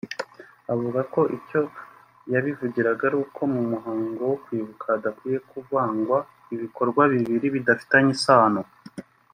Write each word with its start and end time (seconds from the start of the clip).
Avuga 0.73 0.99
ko 1.13 1.21
icyo 1.37 1.61
yabivugiraga 2.33 3.01
ari 3.09 3.17
uko 3.23 3.41
mu 3.53 3.61
muhango 3.71 4.21
wo 4.31 4.37
kwibuka 4.43 4.85
hadakwiye 4.93 5.37
kuvangwa 5.51 6.17
ibikorwa 6.55 7.01
bibiri 7.13 7.47
bidafitanye 7.55 8.11
isano 8.17 8.61